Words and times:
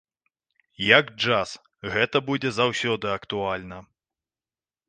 Як 0.99 1.11
джаз, 1.25 1.51
гэта 1.97 2.17
будзе 2.31 2.49
заўсёды 2.57 3.13
актуальна. 3.21 3.77